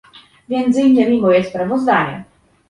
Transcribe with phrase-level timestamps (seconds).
[0.49, 2.23] Między innymi moje sprawozdanie